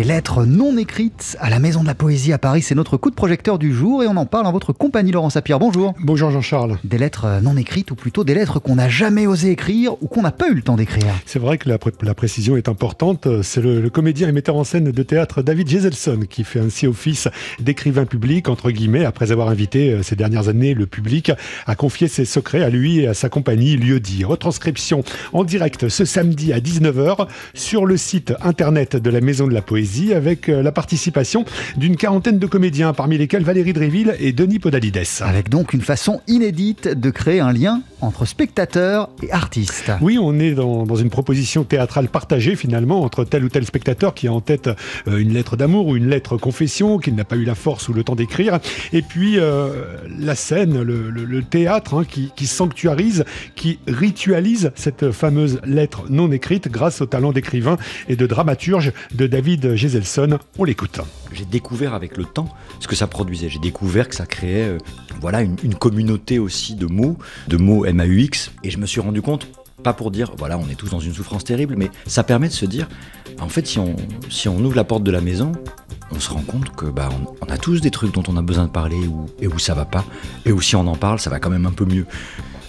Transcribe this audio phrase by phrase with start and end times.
[0.00, 3.10] Des lettres non écrites à la Maison de la Poésie à Paris, c'est notre coup
[3.10, 5.58] de projecteur du jour et on en parle en votre compagnie Laurent Sapir.
[5.58, 5.92] Bonjour.
[6.00, 6.78] Bonjour Jean-Charles.
[6.84, 10.22] Des lettres non écrites ou plutôt des lettres qu'on n'a jamais osé écrire ou qu'on
[10.22, 11.12] n'a pas eu le temps d'écrire.
[11.26, 13.28] C'est vrai que la, la, précision est importante.
[13.42, 17.28] C'est le, comédien et metteur en scène de théâtre David Jeselson qui fait ainsi office
[17.58, 21.30] d'écrivain public, entre guillemets, après avoir invité euh, ces dernières années le public
[21.66, 24.24] à confier ses secrets à lui et à sa compagnie Lieu dit.
[24.24, 25.04] Retranscription
[25.34, 29.60] en direct ce samedi à 19h sur le site internet de la Maison de la
[29.60, 31.44] Poésie avec euh, la participation
[31.76, 35.02] d'une quarantaine de comédiens, parmi lesquels Valérie Dréville et Denis Podalides.
[35.20, 39.90] Avec donc une façon inédite de créer un lien entre spectateurs et artistes.
[40.00, 44.28] Oui, on est dans, une proposition théâtrale partagée finalement entre tel ou tel spectateur qui
[44.28, 44.70] a en tête
[45.08, 47.92] euh, une lettre d'amour ou une lettre confession qu'il n'a pas eu la force ou
[47.92, 48.58] le temps d'écrire,
[48.92, 53.24] et puis euh, la scène, le, théâtre hein, qui, qui sanctuarise,
[53.56, 57.76] qui ritualise cette fameuse lettre non écrite grâce au talent d'écrivain
[58.08, 60.38] et de dramaturge de David Geselson.
[60.58, 61.00] On l'écoute.
[61.32, 63.48] J'ai découvert avec le temps ce que ça produisait.
[63.48, 64.78] J'ai découvert que ça créait euh,
[65.22, 67.16] voilà, une, communauté aussi de mots,
[67.48, 68.52] de mots MAUX.
[68.62, 69.48] Et je me suis rendu compte,
[69.82, 72.52] pas pour dire, voilà, on est tous dans une souffrance terrible, mais ça permet de
[72.52, 72.88] se dire,
[73.40, 73.96] en fait, si on,
[74.28, 75.52] si on ouvre la porte de la maison,
[76.10, 77.08] on se rend compte que bah,
[77.40, 79.72] on, a tous des trucs dont on a besoin de parler ou, et où ça
[79.72, 80.04] va pas.
[80.44, 82.04] Et où si on en parle, ça va quand même un peu mieux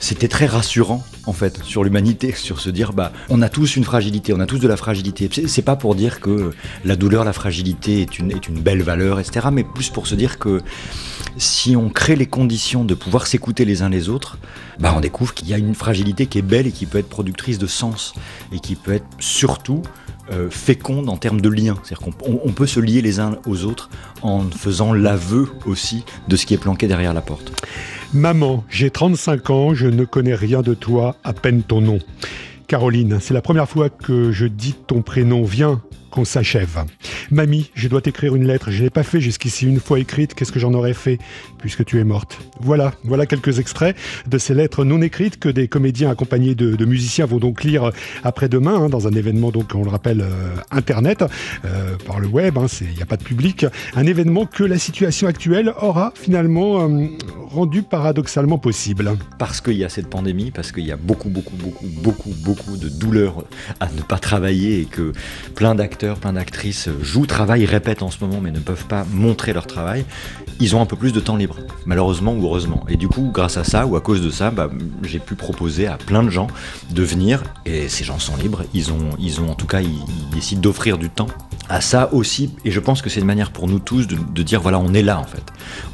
[0.00, 3.84] c'était très rassurant en fait sur l'humanité, sur se dire bah on a tous une
[3.84, 5.30] fragilité, on a tous de la fragilité.
[5.46, 6.50] C'est pas pour dire que
[6.84, 9.48] la douleur, la fragilité est une, belle valeur, etc.
[9.52, 10.62] Mais plus pour se dire que
[11.36, 14.38] si on crée les conditions de pouvoir s'écouter les uns les autres,
[14.80, 17.08] bah on découvre qu'il y a une fragilité qui est belle et qui peut être
[17.08, 18.14] productrice de sens
[18.52, 19.82] et qui peut être surtout
[20.32, 21.76] euh, féconde en termes de liens.
[21.82, 23.90] C'est-à-dire qu'on peut se lier les uns aux autres
[24.22, 27.52] en faisant l'aveu aussi de ce qui est planqué derrière la porte.
[28.12, 32.00] Maman, j'ai 35 ans, je ne connais rien de toi, à peine ton nom.
[32.66, 35.44] Caroline, c'est la première fois que je dis ton prénom.
[35.44, 35.80] Viens,
[36.10, 36.84] qu'on s'achève.
[37.30, 38.70] Mamie, je dois t'écrire une lettre.
[38.70, 40.34] Je ne l'ai pas fait jusqu'ici une fois écrite.
[40.34, 41.18] Qu'est-ce que j'en aurais fait
[41.58, 42.38] puisque tu es morte?
[42.60, 47.26] Voilà, voilà quelques extraits de ces lettres non écrites que des comédiens accompagnés de, musiciens
[47.26, 47.92] vont donc lire
[48.24, 51.24] après-demain hein, dans un événement donc on le rappelle euh, internet
[51.64, 52.54] euh, par le web.
[52.56, 53.66] Il hein, n'y a pas de public.
[53.94, 57.06] Un événement que la situation actuelle aura finalement euh,
[57.52, 59.16] rendu paradoxalement possible.
[59.38, 62.76] Parce qu'il y a cette pandémie, parce qu'il y a beaucoup, beaucoup, beaucoup, beaucoup, beaucoup
[62.76, 63.44] de douleurs
[63.80, 65.12] à ne pas travailler et que
[65.54, 69.52] plein d'acteurs plein d'actrices jouent, travaillent, répètent en ce moment, mais ne peuvent pas montrer
[69.52, 70.04] leur travail,
[70.60, 71.56] ils ont un peu plus de temps libre,
[71.86, 72.84] malheureusement ou heureusement.
[72.88, 74.70] Et du coup, grâce à ça ou à cause de ça, bah,
[75.02, 76.48] j'ai pu proposer à plein de gens
[76.90, 80.00] de venir, et ces gens sont libres, ils ont, ils ont en tout cas, ils,
[80.32, 81.26] décident d'offrir du temps
[81.70, 84.42] à ça aussi, et je pense que c'est une manière pour nous tous de, de,
[84.42, 85.44] dire voilà, on est là en fait.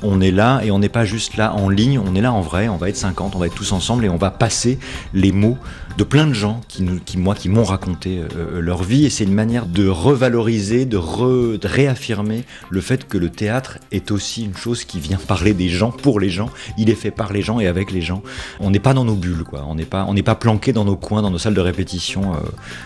[0.02, 2.40] On est là et on n'est pas juste là en ligne, on est là en
[2.40, 4.78] vrai, on va être 50, on va être tous ensemble et on va passer
[5.12, 5.58] les mots
[5.96, 9.10] de plein de gens qui, nous, qui moi, qui m'ont raconté euh, leur vie, et
[9.10, 14.56] c'est une manière de revaloriser, de, réaffirmer le fait que le théâtre est aussi une
[14.56, 17.60] chose qui vient parler des gens, pour les gens, il est fait par les gens
[17.60, 18.22] et avec les gens.
[18.60, 19.64] On n'est pas dans nos bulles, quoi.
[19.68, 22.34] On n'est pas, on n'est pas planqué dans nos coins, dans nos salles de répétition,
[22.34, 22.38] euh,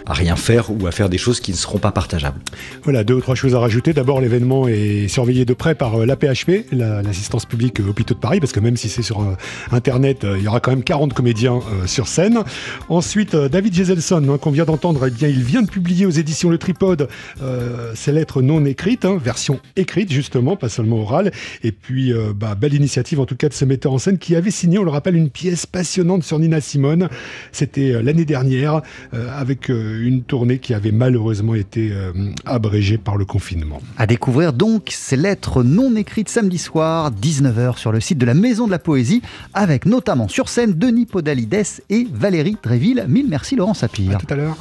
[0.07, 2.41] à rien faire ou à faire des choses qui ne seront pas partageables.
[2.85, 3.93] Voilà, deux ou trois choses à rajouter.
[3.93, 8.53] D'abord, l'événement est surveillé de près par euh, l'APHP, l'assistance publique hôpitaux de Paris, parce
[8.53, 9.25] que même si c'est sur
[9.73, 12.43] Internet, il y aura quand même 40 comédiens sur scène.
[12.89, 16.11] Ensuite, euh, David Jeselson, hein, qu'on vient d'entendre, eh bien, il vient de publier aux
[16.11, 17.09] éditions Le Tripode
[17.43, 21.33] euh, ses lettres non écrites, hein, version écrite justement, pas seulement orale.
[21.63, 24.37] Et puis, euh, bah, belle initiative en tout cas de ce metteur en scène qui
[24.37, 27.09] avait signé, on le rappelle, une pièce passionnante sur Nina Simone.
[27.53, 28.83] C'était l'année dernière,
[29.13, 31.93] avec une tournée qui avait malheureusement été
[32.45, 32.70] abrégée
[33.03, 33.81] par le confinement.
[33.97, 38.35] À découvrir donc ces lettres non écrites samedi soir, 19h sur le site de la
[38.35, 39.23] Maison de la Poésie,
[39.55, 43.05] avec notamment sur scène Denis Podalides et Valérie Dréville.
[43.09, 44.17] Mille merci Laurent Sapir.
[44.17, 44.57] À tout à l'heure.